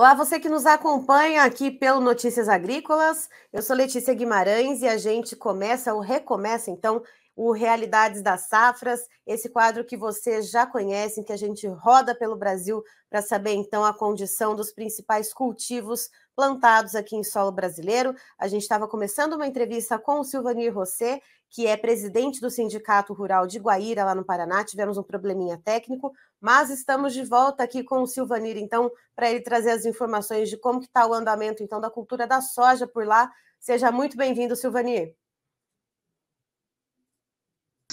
Olá, 0.00 0.14
você 0.14 0.40
que 0.40 0.48
nos 0.48 0.64
acompanha 0.64 1.44
aqui 1.44 1.70
pelo 1.70 2.00
Notícias 2.00 2.48
Agrícolas. 2.48 3.28
Eu 3.52 3.60
sou 3.60 3.76
Letícia 3.76 4.14
Guimarães 4.14 4.80
e 4.80 4.88
a 4.88 4.96
gente 4.96 5.36
começa 5.36 5.92
ou 5.92 6.00
recomeça 6.00 6.70
então 6.70 7.02
o 7.36 7.52
Realidades 7.52 8.22
das 8.22 8.48
Safras, 8.48 9.06
esse 9.26 9.50
quadro 9.50 9.84
que 9.84 9.98
vocês 9.98 10.50
já 10.50 10.66
conhecem, 10.66 11.22
que 11.22 11.34
a 11.34 11.36
gente 11.36 11.66
roda 11.66 12.14
pelo 12.14 12.34
Brasil 12.34 12.82
para 13.10 13.20
saber 13.20 13.52
então 13.52 13.84
a 13.84 13.92
condição 13.92 14.56
dos 14.56 14.72
principais 14.72 15.34
cultivos 15.34 16.08
plantados 16.34 16.94
aqui 16.94 17.14
em 17.14 17.22
solo 17.22 17.52
brasileiro. 17.52 18.14
A 18.38 18.48
gente 18.48 18.62
estava 18.62 18.88
começando 18.88 19.34
uma 19.34 19.46
entrevista 19.46 19.98
com 19.98 20.20
o 20.20 20.24
Silvanir 20.24 20.74
Rosset, 20.74 21.22
que 21.50 21.66
é 21.66 21.76
presidente 21.76 22.40
do 22.40 22.48
Sindicato 22.48 23.12
Rural 23.12 23.46
de 23.46 23.58
Guaíra, 23.58 24.04
lá 24.04 24.14
no 24.14 24.24
Paraná. 24.24 24.64
Tivemos 24.64 24.96
um 24.96 25.02
probleminha 25.02 25.60
técnico, 25.62 26.12
mas 26.40 26.70
estamos 26.70 27.12
de 27.12 27.24
volta 27.24 27.64
aqui 27.64 27.82
com 27.82 28.02
o 28.02 28.06
Silvanir, 28.06 28.56
então, 28.56 28.90
para 29.16 29.28
ele 29.28 29.40
trazer 29.40 29.72
as 29.72 29.84
informações 29.84 30.48
de 30.48 30.56
como 30.56 30.80
está 30.80 31.06
o 31.06 31.12
andamento, 31.12 31.62
então, 31.62 31.80
da 31.80 31.90
cultura 31.90 32.26
da 32.26 32.40
soja 32.40 32.86
por 32.86 33.04
lá. 33.04 33.30
Seja 33.58 33.90
muito 33.90 34.16
bem-vindo, 34.16 34.54
Silvanir. 34.54 35.14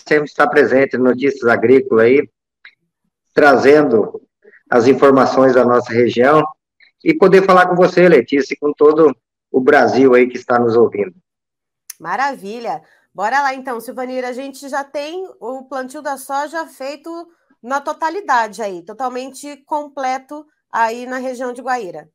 Sempre 0.08 0.26
está 0.26 0.48
presente 0.48 0.96
no 0.96 1.06
Notícias 1.06 1.44
Agrícolas 1.46 2.06
aí, 2.06 2.30
trazendo 3.34 4.22
as 4.70 4.88
informações 4.88 5.56
da 5.56 5.66
nossa 5.66 5.92
região 5.92 6.44
e 7.04 7.14
poder 7.14 7.44
falar 7.44 7.68
com 7.68 7.76
você, 7.76 8.08
Letícia, 8.08 8.54
e 8.54 8.58
com 8.58 8.72
todo 8.72 9.16
o 9.52 9.60
Brasil 9.60 10.14
aí 10.14 10.28
que 10.28 10.38
está 10.38 10.60
nos 10.60 10.76
ouvindo. 10.76 11.16
Maravilha! 12.00 12.84
Bora 13.18 13.42
lá 13.42 13.56
então, 13.56 13.80
Silvanir, 13.80 14.24
a 14.24 14.32
gente 14.32 14.70
já 14.70 14.84
tem 14.84 15.28
o 15.40 15.64
plantio 15.64 16.04
da 16.04 16.18
soja 16.18 16.68
feito 16.68 17.10
na 17.64 17.82
totalidade 17.82 18.62
aí, 18.62 18.84
totalmente 18.84 19.58
completo 19.66 20.46
aí 20.72 21.08
na 21.08 21.18
região 21.18 21.52
de 21.52 21.60
Guaíra. 21.60 22.08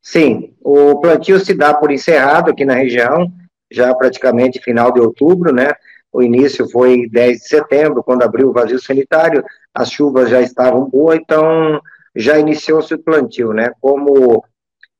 Sim, 0.00 0.56
o 0.62 0.98
plantio 0.98 1.38
se 1.38 1.52
dá 1.52 1.74
por 1.74 1.90
encerrado 1.90 2.50
aqui 2.50 2.64
na 2.64 2.72
região, 2.72 3.30
já 3.70 3.94
praticamente 3.94 4.62
final 4.62 4.90
de 4.90 4.98
outubro, 4.98 5.52
né? 5.52 5.68
O 6.10 6.22
início 6.22 6.66
foi 6.70 7.06
10 7.10 7.40
de 7.40 7.48
setembro, 7.48 8.02
quando 8.02 8.22
abriu 8.22 8.48
o 8.48 8.52
vazio 8.54 8.80
sanitário, 8.80 9.44
as 9.74 9.90
chuvas 9.90 10.30
já 10.30 10.40
estavam 10.40 10.88
boas, 10.88 11.18
então 11.18 11.78
já 12.16 12.38
iniciou-se 12.38 12.94
o 12.94 12.98
plantio, 12.98 13.52
né? 13.52 13.70
Como 13.78 14.42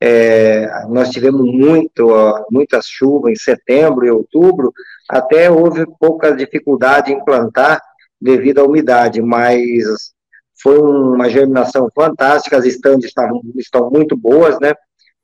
é, 0.05 0.85
nós 0.89 1.11
tivemos 1.11 1.43
muito, 1.43 2.09
muitas 2.51 2.87
chuvas 2.87 3.31
em 3.31 3.37
setembro 3.37 4.05
e 4.05 4.11
outubro, 4.11 4.73
até 5.09 5.49
houve 5.49 5.87
pouca 6.01 6.35
dificuldade 6.35 7.13
em 7.13 7.25
plantar 7.25 7.81
devido 8.21 8.59
à 8.59 8.65
umidade, 8.65 9.23
mas 9.23 10.13
foi 10.61 10.77
uma 10.81 11.31
germinação 11.31 11.89
fantástica, 11.95 12.57
as 12.57 12.65
estandes 12.65 13.13
estão 13.57 13.91
muito 13.93 14.17
boas, 14.17 14.59
né? 14.59 14.75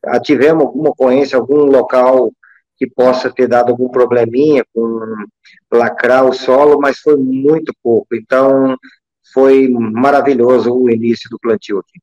Ah, 0.04 0.20
tivemos 0.20 0.66
alguma 0.66 0.90
ocorrência, 0.90 1.36
algum 1.36 1.64
local 1.64 2.30
que 2.76 2.88
possa 2.88 3.32
ter 3.32 3.48
dado 3.48 3.70
algum 3.70 3.88
probleminha 3.88 4.64
com 4.72 5.26
lacrar 5.72 6.24
o 6.24 6.32
solo, 6.32 6.78
mas 6.78 7.00
foi 7.00 7.16
muito 7.16 7.72
pouco. 7.82 8.14
Então, 8.14 8.76
foi 9.34 9.68
maravilhoso 9.68 10.72
o 10.72 10.88
início 10.88 11.28
do 11.28 11.38
plantio 11.40 11.80
aqui. 11.80 12.00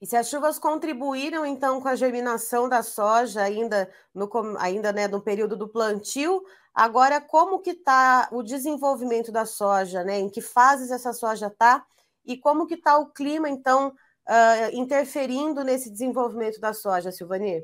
E 0.00 0.06
se 0.06 0.16
as 0.16 0.28
chuvas 0.28 0.58
contribuíram, 0.58 1.44
então, 1.44 1.80
com 1.80 1.88
a 1.88 1.94
germinação 1.94 2.68
da 2.68 2.82
soja 2.82 3.42
ainda 3.42 3.90
no, 4.14 4.30
ainda, 4.58 4.92
né, 4.92 5.06
no 5.06 5.20
período 5.20 5.56
do 5.56 5.68
plantio, 5.68 6.42
agora 6.74 7.20
como 7.20 7.60
que 7.60 7.72
está 7.72 8.26
o 8.32 8.42
desenvolvimento 8.42 9.30
da 9.30 9.44
soja, 9.44 10.02
né? 10.02 10.18
Em 10.18 10.30
que 10.30 10.40
fases 10.40 10.90
essa 10.90 11.12
soja 11.12 11.48
está? 11.48 11.84
E 12.24 12.38
como 12.38 12.66
que 12.66 12.74
está 12.74 12.96
o 12.96 13.12
clima, 13.12 13.48
então, 13.48 13.88
uh, 13.88 14.70
interferindo 14.72 15.62
nesse 15.62 15.90
desenvolvimento 15.90 16.58
da 16.60 16.72
soja, 16.72 17.12
Silvani? 17.12 17.62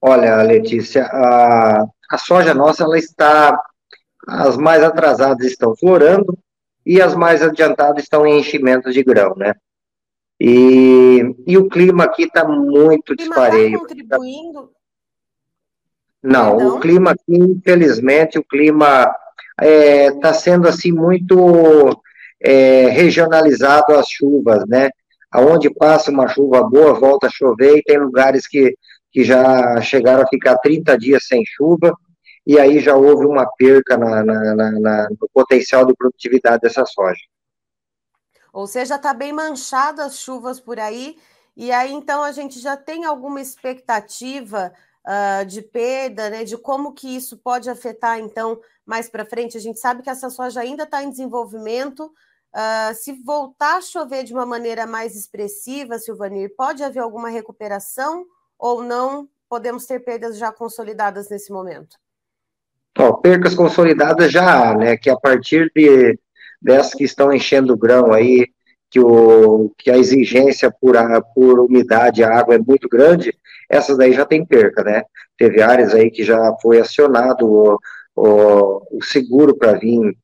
Olha, 0.00 0.42
Letícia, 0.42 1.06
a, 1.06 1.84
a 2.10 2.18
soja 2.18 2.52
nossa, 2.54 2.82
ela 2.82 2.98
está... 2.98 3.56
As 4.26 4.56
mais 4.56 4.82
atrasadas 4.82 5.46
estão 5.46 5.76
florando, 5.76 6.36
e 6.84 7.00
as 7.00 7.14
mais 7.14 7.42
adiantadas 7.42 8.02
estão 8.02 8.26
em 8.26 8.40
enchimentos 8.40 8.92
de 8.92 9.02
grão, 9.02 9.34
né? 9.36 9.54
E, 10.40 11.34
e 11.46 11.56
o 11.56 11.68
clima 11.68 12.04
aqui 12.04 12.24
está 12.24 12.44
muito 12.44 13.14
tá 13.14 13.22
dispareio. 13.22 13.80
Tá 13.80 13.86
contribuindo? 13.86 14.70
Não, 16.22 16.56
Perdão? 16.56 16.76
o 16.76 16.80
clima 16.80 17.10
aqui, 17.12 17.22
infelizmente, 17.28 18.38
o 18.38 18.44
clima 18.44 19.14
está 19.60 19.66
é, 19.66 20.10
tá 20.12 20.32
sendo 20.32 20.66
assim 20.66 20.90
muito 20.90 22.00
é, 22.40 22.88
regionalizado 22.88 23.94
as 23.94 24.08
chuvas, 24.08 24.64
né? 24.66 24.90
Aonde 25.30 25.72
passa 25.72 26.10
uma 26.10 26.28
chuva 26.28 26.62
boa, 26.62 26.94
volta 26.94 27.26
a 27.26 27.30
chover, 27.30 27.78
e 27.78 27.82
tem 27.82 27.98
lugares 27.98 28.46
que, 28.46 28.74
que 29.12 29.24
já 29.24 29.80
chegaram 29.80 30.22
a 30.22 30.28
ficar 30.28 30.56
30 30.58 30.96
dias 30.96 31.26
sem 31.26 31.42
chuva, 31.44 31.94
e 32.46 32.58
aí 32.58 32.78
já 32.80 32.94
houve 32.94 33.26
uma 33.26 33.46
perca 33.58 33.96
na, 33.96 34.24
na, 34.24 34.54
na, 34.54 35.08
no 35.10 35.28
potencial 35.32 35.84
de 35.86 35.94
produtividade 35.94 36.60
dessa 36.62 36.84
soja. 36.84 37.20
Ou 38.54 38.68
seja, 38.68 38.94
está 38.94 39.12
bem 39.12 39.32
manchado 39.32 40.00
as 40.00 40.16
chuvas 40.16 40.60
por 40.60 40.78
aí, 40.78 41.18
e 41.56 41.72
aí 41.72 41.92
então 41.92 42.22
a 42.22 42.30
gente 42.30 42.60
já 42.60 42.76
tem 42.76 43.04
alguma 43.04 43.40
expectativa 43.40 44.72
uh, 45.04 45.44
de 45.44 45.60
perda, 45.60 46.30
né? 46.30 46.44
De 46.44 46.56
como 46.56 46.92
que 46.92 47.16
isso 47.16 47.36
pode 47.36 47.68
afetar 47.68 48.20
então 48.20 48.60
mais 48.86 49.08
para 49.08 49.24
frente. 49.24 49.56
A 49.56 49.60
gente 49.60 49.80
sabe 49.80 50.02
que 50.02 50.10
essa 50.10 50.30
soja 50.30 50.60
ainda 50.60 50.84
está 50.84 51.02
em 51.02 51.10
desenvolvimento. 51.10 52.04
Uh, 52.54 52.94
se 52.94 53.12
voltar 53.24 53.78
a 53.78 53.82
chover 53.82 54.22
de 54.22 54.32
uma 54.32 54.46
maneira 54.46 54.86
mais 54.86 55.16
expressiva, 55.16 55.98
Silvanir, 55.98 56.54
pode 56.56 56.84
haver 56.84 57.00
alguma 57.00 57.30
recuperação 57.30 58.24
ou 58.56 58.84
não? 58.84 59.28
Podemos 59.48 59.84
ter 59.84 59.98
perdas 59.98 60.38
já 60.38 60.52
consolidadas 60.52 61.28
nesse 61.28 61.52
momento? 61.52 61.96
Ó, 62.96 63.14
percas 63.14 63.56
consolidadas 63.56 64.30
já 64.30 64.70
há, 64.70 64.76
né? 64.76 64.96
Que 64.96 65.10
a 65.10 65.16
partir 65.16 65.72
de 65.74 66.16
dessas 66.64 66.94
que 66.94 67.04
estão 67.04 67.32
enchendo 67.32 67.74
o 67.74 67.76
grão 67.76 68.12
aí, 68.12 68.48
que, 68.90 68.98
o, 68.98 69.70
que 69.78 69.90
a 69.90 69.98
exigência 69.98 70.72
por, 70.80 70.96
a, 70.96 71.20
por 71.20 71.60
umidade 71.60 72.22
e 72.22 72.24
água 72.24 72.54
é 72.54 72.58
muito 72.58 72.88
grande, 72.88 73.36
essas 73.68 73.98
daí 73.98 74.12
já 74.12 74.24
tem 74.24 74.44
perca, 74.44 74.82
né? 74.82 75.02
Teve 75.36 75.60
áreas 75.60 75.94
aí 75.94 76.10
que 76.10 76.24
já 76.24 76.54
foi 76.62 76.80
acionado 76.80 77.46
o, 77.46 77.78
o, 78.16 78.98
o 78.98 79.02
seguro 79.02 79.56
para 79.56 79.74
vir 79.74 80.16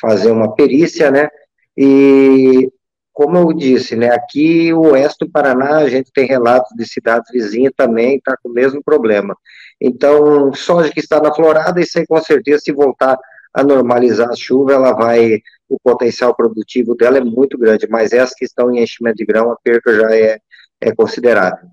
fazer 0.00 0.30
uma 0.30 0.54
perícia, 0.54 1.10
né? 1.10 1.28
E 1.76 2.70
como 3.12 3.36
eu 3.36 3.52
disse, 3.52 3.96
né, 3.96 4.10
aqui 4.10 4.72
o 4.72 4.92
oeste 4.92 5.26
do 5.26 5.32
Paraná, 5.32 5.78
a 5.78 5.88
gente 5.88 6.12
tem 6.12 6.24
relatos 6.24 6.70
de 6.76 6.86
cidades 6.86 7.28
vizinhas 7.32 7.72
também, 7.76 8.16
está 8.16 8.36
com 8.40 8.48
o 8.48 8.52
mesmo 8.52 8.80
problema. 8.80 9.36
Então, 9.80 10.54
soja 10.54 10.92
que 10.92 11.00
está 11.00 11.20
na 11.20 11.34
florada, 11.34 11.80
isso 11.80 11.98
aí 11.98 12.06
com 12.06 12.20
certeza, 12.22 12.60
se 12.60 12.72
voltar 12.72 13.18
a 13.52 13.64
normalizar 13.64 14.28
a 14.30 14.36
chuva, 14.36 14.72
ela 14.72 14.92
vai, 14.92 15.40
o 15.68 15.78
potencial 15.78 16.34
produtivo 16.34 16.94
dela 16.94 17.18
é 17.18 17.24
muito 17.24 17.58
grande, 17.58 17.86
mas 17.88 18.12
essas 18.12 18.34
que 18.34 18.44
estão 18.44 18.70
em 18.70 18.82
enchimento 18.82 19.16
de 19.16 19.26
grão, 19.26 19.50
a 19.50 19.56
perca 19.56 19.94
já 19.94 20.14
é, 20.14 20.40
é 20.80 20.94
considerável. 20.94 21.68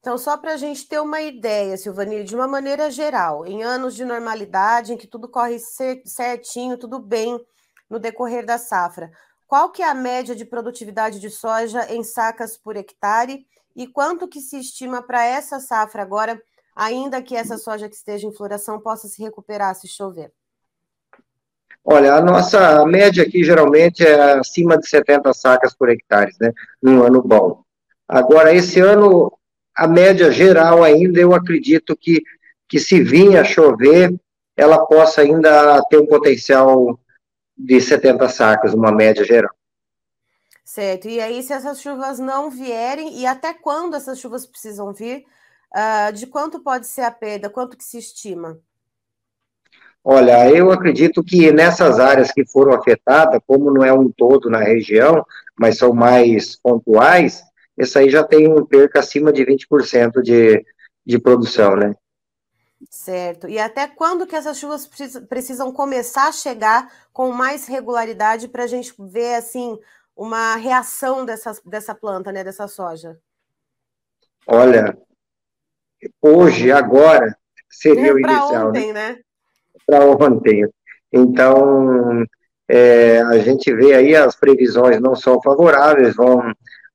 Então, 0.00 0.18
só 0.18 0.36
para 0.36 0.52
a 0.52 0.56
gente 0.56 0.86
ter 0.86 1.00
uma 1.00 1.22
ideia, 1.22 1.76
Silvanir, 1.76 2.24
de 2.24 2.34
uma 2.34 2.46
maneira 2.46 2.90
geral, 2.90 3.46
em 3.46 3.62
anos 3.62 3.94
de 3.94 4.04
normalidade, 4.04 4.92
em 4.92 4.98
que 4.98 5.06
tudo 5.06 5.28
corre 5.28 5.58
certinho, 6.04 6.76
tudo 6.76 6.98
bem 6.98 7.40
no 7.88 7.98
decorrer 7.98 8.44
da 8.44 8.58
safra, 8.58 9.10
qual 9.46 9.70
que 9.70 9.82
é 9.82 9.88
a 9.88 9.94
média 9.94 10.34
de 10.34 10.44
produtividade 10.44 11.20
de 11.20 11.30
soja 11.30 11.90
em 11.90 12.02
sacas 12.02 12.56
por 12.56 12.76
hectare 12.76 13.46
e 13.74 13.86
quanto 13.86 14.28
que 14.28 14.40
se 14.40 14.58
estima 14.58 15.02
para 15.02 15.24
essa 15.24 15.58
safra 15.58 16.02
agora, 16.02 16.38
ainda 16.74 17.22
que 17.22 17.36
essa 17.36 17.56
soja 17.56 17.88
que 17.88 17.94
esteja 17.94 18.26
em 18.26 18.34
floração 18.34 18.80
possa 18.80 19.08
se 19.08 19.22
recuperar 19.22 19.74
se 19.74 19.88
chover? 19.88 20.32
Olha, 21.84 22.14
a 22.14 22.20
nossa 22.22 22.86
média 22.86 23.22
aqui 23.22 23.44
geralmente 23.44 24.02
é 24.02 24.38
acima 24.38 24.78
de 24.78 24.88
70 24.88 25.32
sacas 25.34 25.74
por 25.76 25.90
hectare, 25.90 26.32
né, 26.40 26.50
num 26.82 27.02
ano 27.02 27.22
bom. 27.22 27.62
Agora, 28.08 28.54
esse 28.54 28.80
ano, 28.80 29.30
a 29.76 29.86
média 29.86 30.30
geral 30.32 30.82
ainda, 30.82 31.20
eu 31.20 31.34
acredito 31.34 31.94
que, 31.94 32.22
que 32.66 32.78
se 32.78 33.02
vir 33.02 33.36
a 33.36 33.44
chover, 33.44 34.14
ela 34.56 34.86
possa 34.86 35.20
ainda 35.20 35.82
ter 35.90 35.98
um 35.98 36.06
potencial 36.06 36.98
de 37.56 37.80
70 37.80 38.28
sacas, 38.28 38.72
uma 38.72 38.90
média 38.90 39.24
geral. 39.24 39.50
Certo. 40.64 41.08
E 41.08 41.20
aí, 41.20 41.42
se 41.42 41.52
essas 41.52 41.80
chuvas 41.80 42.18
não 42.18 42.50
vierem, 42.50 43.20
e 43.20 43.26
até 43.26 43.52
quando 43.52 43.94
essas 43.94 44.18
chuvas 44.18 44.46
precisam 44.46 44.92
vir, 44.92 45.24
uh, 45.74 46.12
de 46.12 46.26
quanto 46.26 46.60
pode 46.60 46.86
ser 46.86 47.02
a 47.02 47.10
perda? 47.10 47.50
Quanto 47.50 47.76
que 47.76 47.84
se 47.84 47.98
estima? 47.98 48.58
Olha, 50.06 50.50
eu 50.50 50.70
acredito 50.70 51.24
que 51.24 51.50
nessas 51.50 51.98
áreas 51.98 52.30
que 52.30 52.44
foram 52.46 52.74
afetadas, 52.74 53.40
como 53.46 53.72
não 53.72 53.82
é 53.82 53.90
um 53.90 54.12
todo 54.12 54.50
na 54.50 54.58
região, 54.58 55.24
mas 55.58 55.78
são 55.78 55.94
mais 55.94 56.56
pontuais, 56.56 57.42
isso 57.78 57.98
aí 57.98 58.10
já 58.10 58.22
tem 58.22 58.46
um 58.46 58.66
perca 58.66 59.00
acima 59.00 59.32
de 59.32 59.46
20% 59.46 60.20
de, 60.22 60.62
de 61.06 61.18
produção, 61.18 61.74
né? 61.74 61.94
Certo. 62.90 63.48
E 63.48 63.58
até 63.58 63.88
quando 63.88 64.26
que 64.26 64.36
essas 64.36 64.58
chuvas 64.58 64.86
precisam 65.26 65.72
começar 65.72 66.28
a 66.28 66.32
chegar 66.32 66.92
com 67.10 67.32
mais 67.32 67.66
regularidade 67.66 68.46
para 68.48 68.64
a 68.64 68.66
gente 68.66 68.94
ver 68.98 69.36
assim 69.36 69.78
uma 70.14 70.54
reação 70.56 71.24
dessa, 71.24 71.52
dessa 71.64 71.94
planta, 71.94 72.30
né, 72.30 72.44
dessa 72.44 72.68
soja? 72.68 73.18
Olha, 74.46 74.96
hoje, 76.20 76.70
agora, 76.70 77.34
seria 77.70 78.08
é 78.08 78.12
o 78.12 78.18
inicial. 78.18 78.68
Ontem, 78.68 78.92
né? 78.92 79.12
né? 79.12 79.18
Para 79.86 80.04
ontem. 80.04 80.66
Então, 81.12 82.24
é, 82.68 83.20
a 83.20 83.38
gente 83.38 83.72
vê 83.74 83.94
aí 83.94 84.14
as 84.16 84.36
previsões 84.36 85.00
não 85.00 85.14
são 85.14 85.40
favoráveis, 85.42 86.16
vão 86.16 86.40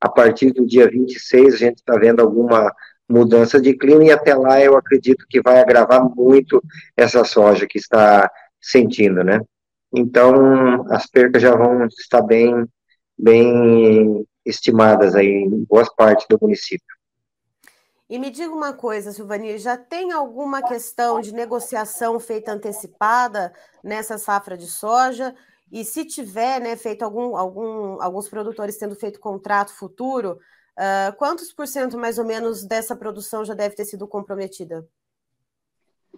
a 0.01 0.09
partir 0.09 0.51
do 0.51 0.65
dia 0.65 0.89
26 0.89 1.53
a 1.53 1.57
gente 1.57 1.77
está 1.77 1.97
vendo 1.97 2.21
alguma 2.21 2.73
mudança 3.07 3.59
de 3.59 3.75
clima 3.75 4.03
e 4.05 4.11
até 4.11 4.33
lá 4.35 4.61
eu 4.61 4.77
acredito 4.77 5.25
que 5.29 5.41
vai 5.41 5.59
agravar 5.59 6.03
muito 6.15 6.61
essa 6.95 7.23
soja 7.23 7.67
que 7.67 7.77
está 7.77 8.29
sentindo, 8.61 9.23
né? 9.23 9.41
Então, 9.93 10.85
as 10.91 11.07
percas 11.07 11.41
já 11.41 11.55
vão 11.55 11.85
estar 11.87 12.21
bem, 12.21 12.65
bem 13.17 14.25
estimadas 14.45 15.15
aí 15.15 15.27
em 15.27 15.65
boas 15.65 15.89
partes 15.95 16.27
do 16.29 16.37
município. 16.39 16.98
E 18.09 18.17
me 18.17 18.31
diga 18.31 18.51
uma 18.51 18.73
coisa, 18.73 19.11
Silvani, 19.11 19.59
já 19.59 19.77
tem 19.77 20.11
alguma 20.11 20.63
questão 20.63 21.21
de 21.21 21.31
negociação 21.31 22.19
feita 22.19 22.51
antecipada 22.51 23.53
nessa 23.83 24.17
safra 24.17 24.57
de 24.57 24.65
soja? 24.65 25.35
E 25.71 25.85
se 25.85 26.03
tiver 26.03 26.59
né, 26.59 26.75
feito 26.75 27.03
algum, 27.03 27.37
algum, 27.37 28.01
alguns 28.01 28.27
produtores 28.27 28.77
tendo 28.77 28.95
feito 28.95 29.19
contrato 29.19 29.71
futuro, 29.71 30.39
uh, 30.75 31.15
quantos 31.17 31.53
por 31.53 31.67
cento 31.67 31.99
mais 31.99 32.17
ou 32.17 32.25
menos 32.25 32.65
dessa 32.65 32.95
produção 32.95 33.45
já 33.45 33.53
deve 33.53 33.75
ter 33.75 33.85
sido 33.85 34.07
comprometida? 34.07 34.83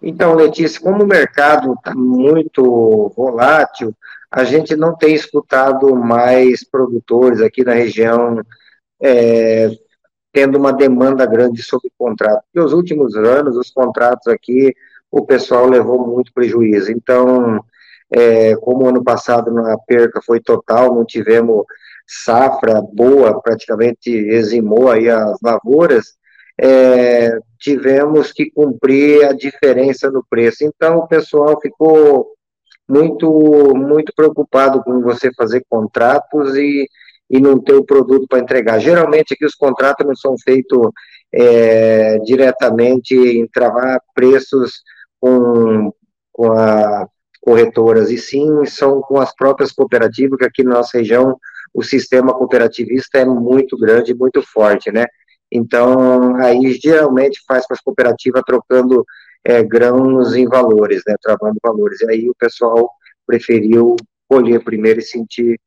Então, 0.01 0.33
Letícia, 0.33 0.79
como 0.79 1.03
o 1.03 1.07
mercado 1.07 1.73
está 1.73 1.94
muito 1.94 3.11
volátil, 3.17 3.94
a 4.31 4.45
gente 4.45 4.77
não 4.77 4.95
tem 4.95 5.13
escutado 5.13 5.94
mais 5.94 6.63
produtores 6.63 7.41
aqui 7.41 7.65
na 7.65 7.73
região 7.73 8.41
é, 9.01 9.77
tendo 10.31 10.57
uma 10.57 10.72
demanda 10.72 11.25
grande 11.25 11.62
sobre 11.62 11.92
contrato. 11.98 12.44
Porque 12.45 12.66
os 12.66 12.74
últimos 12.74 13.16
anos, 13.16 13.56
os 13.57 13.69
contratos 13.72 14.28
aqui, 14.28 14.74
o 15.12 15.25
pessoal 15.25 15.68
levou 15.68 16.07
muito 16.07 16.31
prejuízo. 16.33 16.92
Então, 16.92 17.63
é, 18.10 18.56
como 18.57 18.88
ano 18.88 19.04
passado 19.04 19.57
a 19.68 19.78
perca 19.78 20.22
foi 20.22 20.39
total, 20.39 20.95
não 20.95 21.06
tivemos 21.06 21.66
safra 22.07 22.81
boa, 22.81 23.42
praticamente 23.42 24.10
eximou 24.10 24.89
aí 24.89 25.10
as 25.10 25.38
lavouras, 25.42 26.16
é, 26.60 27.38
tivemos 27.57 28.31
que 28.33 28.51
cumprir 28.51 29.24
a 29.25 29.33
diferença 29.33 30.12
no 30.12 30.24
preço. 30.30 30.63
Então, 30.63 30.98
o 30.98 31.07
pessoal 31.07 31.60
ficou 31.62 32.28
muito, 32.88 33.74
muito 33.75 34.13
preocupado 34.13 34.83
com 34.83 35.01
você 35.01 35.33
fazer 35.33 35.63
contratos 35.69 36.56
e 36.56 36.88
e 37.31 37.39
não 37.39 37.57
ter 37.57 37.74
o 37.74 37.86
produto 37.86 38.28
para 38.28 38.39
entregar. 38.39 38.78
Geralmente 38.78 39.33
aqui 39.33 39.45
os 39.45 39.56
contratos 39.56 40.06
não 40.06 40.16
são 40.16 40.36
feitos 40.38 40.89
é, 41.33 42.19
diretamente 42.19 43.16
em 43.16 43.48
travar 43.48 44.01
preços 44.13 44.83
com, 45.19 45.94
com 46.33 46.51
as 46.51 47.07
corretoras, 47.39 48.12
e 48.12 48.18
sim 48.18 48.66
são 48.66 49.01
com 49.01 49.19
as 49.19 49.33
próprias 49.33 49.72
cooperativas, 49.72 50.38
que 50.38 50.45
aqui 50.45 50.63
na 50.63 50.75
nossa 50.75 50.98
região 50.98 51.38
o 51.74 51.81
sistema 51.81 52.33
cooperativista 52.33 53.19
é 53.19 53.25
muito 53.25 53.78
grande, 53.78 54.13
muito 54.13 54.44
forte, 54.44 54.92
né? 54.92 55.06
Então, 55.50 56.36
aí 56.36 56.74
geralmente 56.74 57.42
faz 57.48 57.66
com 57.66 57.74
as 57.74 57.81
cooperativas 57.81 58.44
trocando 58.45 59.06
é, 59.44 59.63
grãos 59.63 60.36
em 60.36 60.48
valores, 60.48 61.01
né? 61.07 61.16
Travando 61.22 61.57
valores. 61.63 62.01
E 62.01 62.12
aí 62.12 62.30
o 62.30 62.36
pessoal 62.38 62.89
preferiu 63.25 63.95
colher 64.28 64.63
primeiro 64.63 65.00
e 65.00 65.04
sentir 65.04 65.60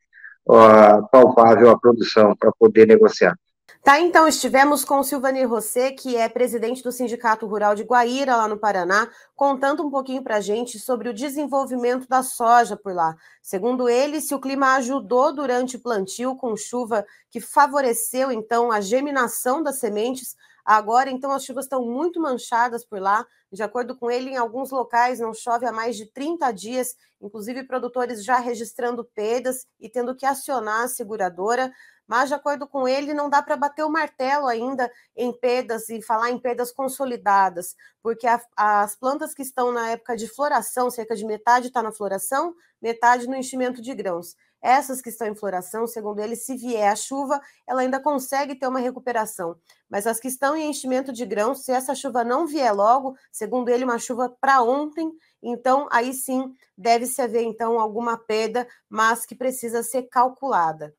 palpável 0.47 1.71
a 1.71 1.79
produção 1.79 2.35
para 2.37 2.53
poder 2.59 2.87
negociar. 2.87 3.37
Tá, 3.85 4.01
então 4.01 4.27
estivemos 4.27 4.83
com 4.83 5.01
o 5.01 5.05
Silvani 5.05 5.45
Rosset, 5.45 5.95
que 5.95 6.17
é 6.17 6.27
presidente 6.27 6.83
do 6.83 6.91
Sindicato 6.91 7.47
Rural 7.47 7.75
de 7.75 7.83
Guaíra, 7.83 8.35
lá 8.35 8.49
no 8.49 8.57
Paraná, 8.57 9.11
contando 9.37 9.87
um 9.87 9.91
pouquinho 9.91 10.25
para 10.25 10.37
a 10.37 10.41
gente 10.41 10.79
sobre 10.79 11.11
o 11.11 11.13
desenvolvimento 11.13 12.09
da 12.09 12.23
soja 12.23 12.79
por 12.79 12.95
lá. 12.95 13.15
Segundo 13.43 13.87
ele, 13.87 14.23
se 14.23 14.35
o 14.35 14.41
clima 14.41 14.77
ajudou 14.77 15.35
durante 15.35 15.77
o 15.77 15.81
plantio 15.81 16.35
com 16.35 16.57
chuva 16.57 17.05
que 17.31 17.43
favoreceu 17.43 18.33
então 18.33 18.73
a 18.73 18.81
germinação 18.81 19.63
das 19.63 19.81
sementes, 19.81 20.35
agora 20.65 21.11
então 21.11 21.31
as 21.31 21.45
chuvas 21.45 21.65
estão 21.67 21.85
muito 21.85 22.21
manchadas 22.21 22.85
por 22.85 23.01
lá. 23.01 23.27
De 23.53 23.63
acordo 23.63 23.97
com 23.97 24.11
ele, 24.11 24.31
em 24.31 24.37
alguns 24.37 24.71
locais 24.71 25.21
não 25.21 25.33
chove 25.33 25.67
há 25.67 25.73
mais 25.73 25.97
de 25.97 26.07
30 26.07 26.51
dias, 26.53 26.97
inclusive 27.21 27.65
produtores 27.65 28.25
já 28.25 28.39
registrando 28.39 29.05
perdas 29.05 29.67
e 29.79 29.89
tendo 29.89 30.15
que 30.15 30.27
acionar 30.27 30.85
a 30.85 30.89
seguradora 30.89 31.73
mas 32.07 32.29
de 32.29 32.35
acordo 32.35 32.67
com 32.67 32.87
ele, 32.87 33.15
não 33.15 33.31
dá 33.31 33.43
para 33.43 33.57
bater 33.57 33.83
o 33.83 33.91
martelo 33.91 34.47
ainda 34.47 34.91
em 35.17 35.33
perdas 35.33 35.89
e 35.89 36.03
falar 36.03 36.31
em 36.31 36.39
perdas 36.39 36.71
consolidadas, 36.71 37.75
porque 38.03 38.27
a, 38.27 38.41
as 38.57 38.95
plantas 38.95 39.35
que 39.35 39.43
estão 39.43 39.73
na 39.73 39.91
época 39.91 40.17
de 40.17 40.29
floração, 40.29 40.91
cerca 40.91 41.17
de 41.17 41.25
metade 41.25 41.69
está 41.69 41.83
na 41.83 41.93
floração, 41.93 42.55
metade 42.81 43.27
no 43.27 43.35
enchimento 43.35 43.81
de 43.81 43.95
grãos. 43.95 44.37
Essas 44.65 45.03
que 45.03 45.11
estão 45.11 45.27
em 45.27 45.35
floração, 45.35 45.87
segundo 45.87 46.21
ele, 46.21 46.35
se 46.35 46.57
vier 46.57 46.91
a 46.91 46.97
chuva, 46.97 47.39
ela 47.69 47.83
ainda 47.83 48.01
consegue 48.01 48.55
ter 48.55 48.67
uma 48.67 48.79
recuperação. 48.79 49.57
Mas 49.91 50.07
as 50.07 50.19
que 50.19 50.27
estão 50.27 50.57
em 50.57 50.71
enchimento 50.71 51.13
de 51.13 51.27
grãos, 51.27 51.67
se 51.67 51.71
essa 51.71 51.95
chuva 51.95 52.25
não 52.25 52.47
vier 52.47 52.75
logo, 52.75 53.15
segundo 53.31 53.69
ele, 53.69 53.85
uma 53.85 53.99
chuva 53.99 54.35
para 54.41 54.63
ontem, 54.63 55.13
então 55.43 55.87
aí 55.93 56.15
sim 56.15 56.51
deve-se 56.79 57.21
haver 57.21 57.43
então 57.43 57.79
alguma 57.79 58.17
perda, 58.17 58.67
mas 58.89 59.27
que 59.27 59.35
precisa 59.35 59.83
ser 59.83 60.05
calculada. 60.05 60.95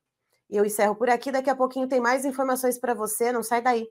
Eu 0.48 0.64
encerro 0.64 0.96
por 0.96 1.10
aqui, 1.10 1.32
daqui 1.32 1.50
a 1.50 1.56
pouquinho 1.56 1.88
tem 1.88 2.00
mais 2.00 2.24
informações 2.24 2.78
para 2.78 2.94
você, 2.94 3.32
não 3.32 3.42
sai 3.42 3.64
daí. 3.64 3.88